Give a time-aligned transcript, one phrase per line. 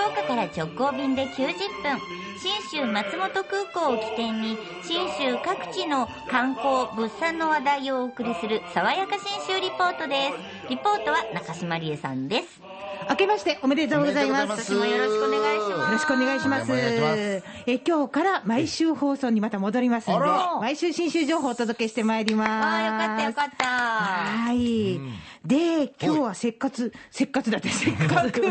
[0.00, 1.44] 岡から直行便で90
[1.82, 1.98] 分
[2.38, 10.30] 信州松本空港を起点に信州各地の観光物産の話題をお送りする爽やか信州リポートで
[10.64, 12.60] すリポートは中島理恵さんです
[13.08, 14.64] 明けましておめでとうございます。
[14.64, 16.70] 私もよろしくお願いしますよろしくお願いします。
[17.66, 20.26] え今日から毎週放送にまた戻りますので
[20.60, 22.50] 毎週新州情報をお届けしてまいります。
[22.50, 25.00] ああよかったよかったはい。
[25.46, 28.42] で、今日はせっかつ、せっかつだって、せっかく。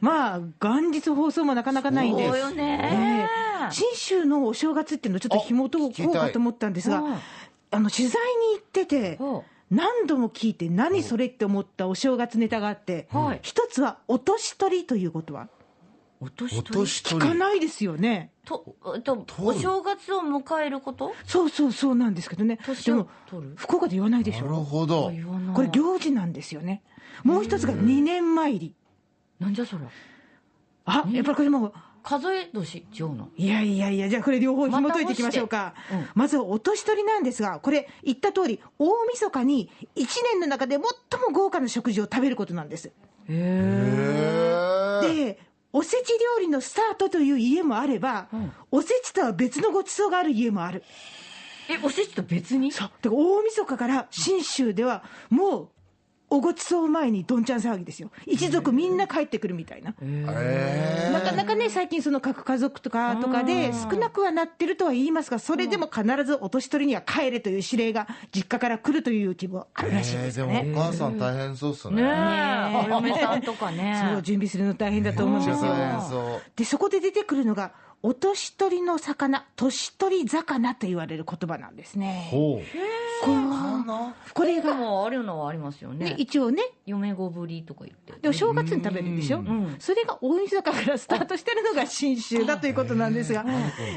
[0.00, 2.30] まあ、元日放送もなかなかないんです。
[2.30, 2.76] そうよね。
[2.76, 3.30] ね
[3.70, 7.16] 新州のお正月っていうのをちょっと紐解こうかと思ったんですが、うん
[7.70, 15.48] あの、取材に行っててほ、何度も聞いて、何それって思ったお正月ネタがあってはい、一つは、お年取りということは、
[16.24, 18.30] お年お取り年取り聞かないですよね。
[18.44, 21.12] とえっとお正月を迎えること？
[21.26, 22.58] そうそうそうなんですけどね。
[22.64, 24.64] 年をでも取る、福岡で言わないでしなるょ。
[24.64, 26.82] ほど言わないこれ行事なんですよね。
[27.22, 28.74] もう一つが二年参り。
[29.38, 29.82] なんじゃそら
[30.86, 33.28] あ、やっぱりこれもう、数え年上の？
[33.36, 35.74] いやいやいや、じゃあこれ両方紐解いていきましょうか。
[35.74, 42.88] また押してまずはお年取りなんですが、これ言った通り、大晦日に1年の中で最も豪華な食事を食べることなんです。
[42.88, 42.92] へ
[43.28, 45.38] えで、
[45.76, 48.28] おせち料理のスタートという家もあれば、
[48.70, 50.84] おせちとは別のごちそうがある家もある。
[51.68, 52.70] えおせちと別に？
[52.70, 52.90] そう。
[53.02, 55.68] だから大晦日から信州では、もう、
[56.34, 58.10] おごちそう前にどんちゃん騒ぎですよ。
[58.26, 59.94] 一族みんな帰ってくるみたいな。
[60.02, 70.62] へなかなかね、最近その核家族とかとかで少なくはなってるとは言いますが、それでも必ずお年取りには帰れという指令が実家から来るという気もあるらしいんですよね。
[70.64, 72.02] えでもお母さん大変そうっすね。
[72.02, 74.04] ねえお嫁さんとかね。
[74.12, 76.40] そう、準備するの大変だと思うんですよ。
[76.56, 77.72] で、そこで出てくるのが、
[78.06, 82.28] お年取りの魚、年取り魚と言われる言葉なんですね。
[82.30, 83.24] ほう。
[83.24, 86.10] このこれでが、もあるのはありますよね。
[86.10, 88.12] ね、一応ね、嫁ごぶりとか言って。
[88.20, 89.76] でお正月に食べるんでしょ、ん。
[89.78, 93.42] それが大晦日からスタートしてるのが新州だということなんですが、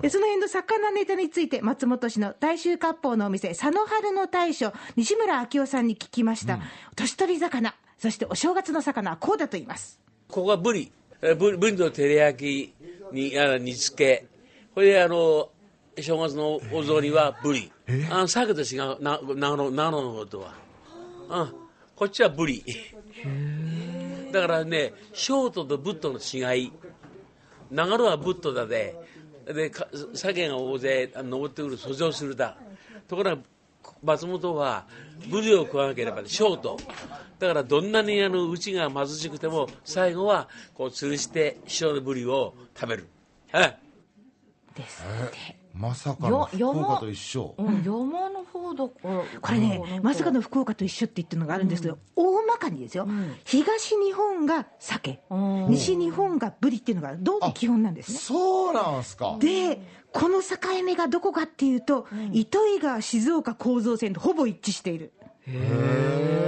[0.00, 6.58] でその辺の魚ネタについて、松本市の大衆割烹のお店、佐野春の大将、西村明夫さんに聞きました、
[6.96, 10.00] 年取り魚、そしてお正月の魚はこうだと言います。
[10.26, 10.90] ここはブリ。
[11.24, 12.74] えブリブリの照り焼き
[13.12, 14.26] にあ煮付け。
[14.74, 15.50] これであの、
[16.00, 17.70] 正月のお雑煮はブリ。
[18.10, 20.54] あの、鮭と違う、な長野長野のことは。
[21.28, 21.54] うん。
[21.94, 22.64] こっちはブリ。
[24.32, 26.72] だからね、ショートとブットの違い。
[27.70, 28.96] 長野はブットだで、
[29.46, 32.56] で、か鮭が大勢登ってくる、遡上するだ。
[33.08, 33.42] ところが、
[34.02, 34.86] 松本は
[35.30, 36.78] ブリを食わなければ、ね、ショート。
[37.38, 43.08] だからどんなにあのうちが貧しくても最後はこう吊るして塩のブリを食べる。
[43.50, 43.78] はい。
[44.76, 45.04] です
[45.74, 47.54] まさかの福岡と一緒。
[47.58, 53.08] うん、山の方だからこれね、まさかの福岡と一緒って言ってるのがあるんですけど、大まかにですよ、
[53.44, 55.66] 東日本が鮭、ん。
[55.70, 58.18] 西日本がブリっていうのがどうも基本なんですね。
[58.18, 59.36] そうなんすか。
[59.40, 59.80] で、
[60.12, 65.12] この境目がどこかっていうと、糸魚川静岡構造線とほぼ一致している。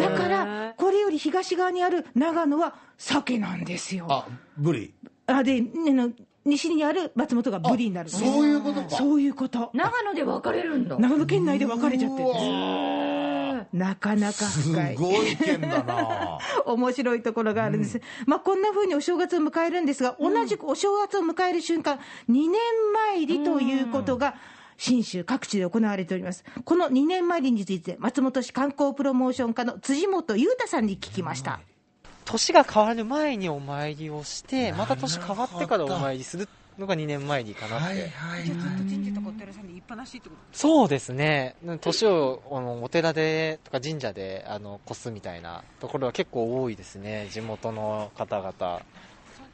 [0.00, 4.06] だから、これより東側にある長野は鮭なんですよ。
[4.08, 4.26] あ
[4.56, 4.94] ブリ。
[5.26, 6.10] あで、ねの
[6.44, 9.70] 西にある松本がブリになるそういうことかそういうこと。
[9.74, 13.76] 長野で分かれるんだ長野県内で分かれちゃってるんです。
[13.76, 14.94] なかなかす深い。
[14.96, 22.52] ごい県だな 面白いところがあるんです、まあ、こんな風にお正月を迎えるんですが、同じくお正月を迎える瞬間、2年
[22.94, 24.34] 参りということが、
[24.76, 26.42] 信州各地で行われております。
[26.64, 31.60] この2年参りについて、松本市観光プロモーション課の辻本裕太さんに聞きました。
[32.30, 36.48] 年が変わる前にお参りをして、また年変わってからお参りする
[36.78, 37.84] のが2年参りかなって。
[37.86, 38.50] はいはいはい
[38.90, 41.56] 神社とかお寺さんに立派なしってことそうですね。
[41.80, 47.28] 年をあのお寺でとか神社であの越すみたいなところは結構多いですね。
[47.30, 48.82] 地元の方々。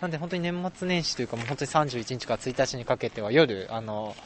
[0.00, 4.16] なんで本当に年末年始というかもう本当に31日から1日にかけては夜、あの、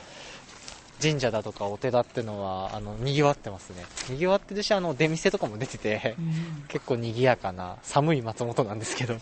[1.01, 3.85] 神社だとかお寺ってのは、あの、賑わってますね。
[4.09, 6.17] 賑わってるし、あの、出店とかも出てて、
[6.69, 9.17] 結構賑やかな、寒い松本なんですけど。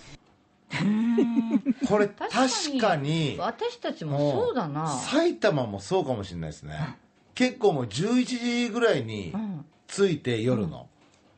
[1.87, 4.88] これ確かに私たちもそうだな。
[4.88, 6.96] 埼玉もそうかもしれないですね。
[7.34, 8.25] 結構もう11
[8.64, 9.64] 時ぐらいにん。
[9.87, 10.88] 着いて夜の、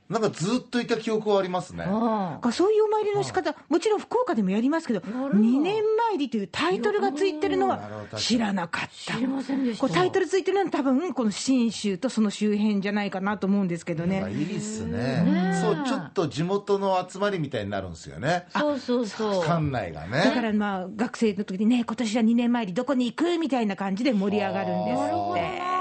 [0.09, 1.85] なんかずっといた記憶はありますね。
[1.87, 9.15] あかそういうお参りの仕方、もちろん福岡でもやりますけど、るわ2年参りというタイトルがついてるのはど知らなかった。
[9.15, 9.81] 知りませんでした。
[9.83, 14.25] これタイトルついてるのは多分この信州とその周辺じゃないかなと思うんですけどね。
[14.31, 15.61] いいっすね。
[15.63, 18.47] そうちょっと地元の集まりみたいになるんですよね。
[18.57, 19.45] そうそうそう。
[19.45, 25.78] 館内がだねからまあ学生の時にね、今年は2年参りどこに行くみたいな感じで盛り上がるんですって。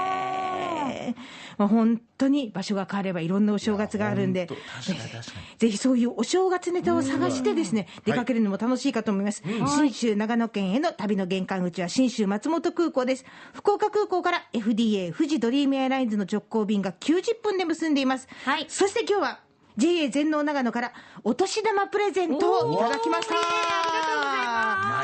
[1.58, 9.42] まあ、本当に場所が変わればいろんなお正月があるんで本当確かに確かにぜひそういうお正月ネタを探してですね、出かけるのも楽しいかと思います。
[9.76, 13.24] 信州長野県への旅の玄関口は信州松本空港です。
[13.52, 18.28] 福岡空港から FDA 富士ドリームエアラインズの直行便が90分で結んでいます。
[18.44, 19.40] はいそして今日は
[19.76, 23.34] JA 全農長野からお年玉プレゼントをいただきました。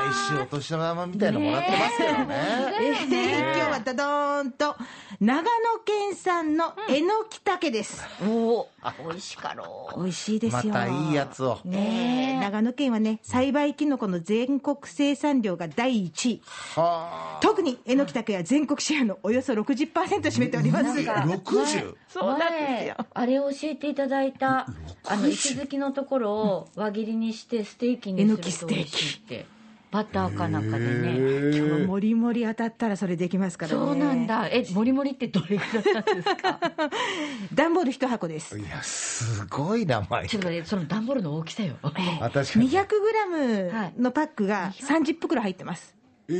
[0.04, 2.26] 毎週お年玉みたいなのもらってますけどね
[2.80, 4.76] えー今日はドドーンと
[5.20, 5.49] 長野
[5.84, 8.02] 県産のえのきたけです。
[8.26, 8.26] お
[8.58, 8.69] お
[9.08, 10.00] 美味しかろう。
[10.02, 10.72] 美味しいですよ。
[10.72, 11.58] またいいやつを。
[11.64, 12.40] ねえ。
[12.40, 16.43] 長野県はね、栽培キノコの全国生産量が第1位。
[16.75, 21.11] は特にえのきたけは全国シェアのおよそ60%占めております。
[21.11, 22.94] あ60そうなんですよ。
[22.99, 23.06] 前。
[23.14, 24.67] あれを教えていただいた
[25.06, 29.46] あの石突きのところを輪切りにしてステーキにすると美味しいって
[29.94, 33.79] バターかなんかでね今日もりもり当たったらそれできますからね。
[33.79, 34.26] そうなん。
[34.26, 36.58] だえもりもりってどれぐらいなんですか？
[37.55, 38.58] 段ボール一箱です。
[38.58, 45.94] いやすごい名前ちょっと待ってその段ボールの大きさよあ確かに200グラムのパックが30袋入ってます。
[46.28, 46.34] え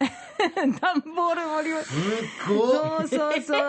[0.00, 0.26] え
[0.80, 1.82] 段ボール盛りを。
[1.82, 1.92] す
[2.48, 3.08] ごい。
[3.08, 3.60] そうそうそう。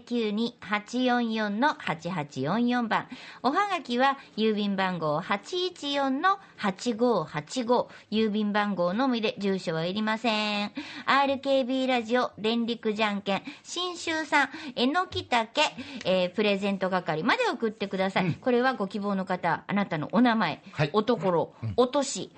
[0.00, 3.06] 092-844-8844番。
[3.42, 7.86] おはがきは、郵便番号814-8585。
[8.10, 10.72] 郵便番号のみで住所はいりません。
[11.06, 15.62] RKB ラジオ、連陸じゃんけん、新州産、えのきたけ、
[16.04, 18.34] えープレゼント係まで送ってください。
[18.34, 22.30] これはご希望の方、あなたのお名前、はいおところ、お年、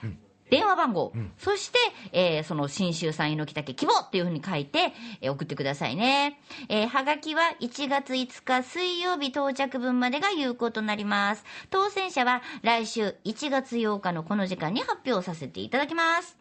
[0.50, 1.78] 電話番号、そして、
[2.12, 6.40] えーその新州産えのきたけ希望っていうふうに書いて、えー送ってくださいね。
[6.68, 11.44] えーはがきは1月5日水曜日到着分までが有効となります。
[11.70, 16.36] 当選者は来週1月8日のこの時間に発表させていただきます。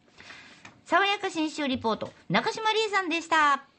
[0.86, 3.75] 爽やか新州リポート、中島理恵さんでした。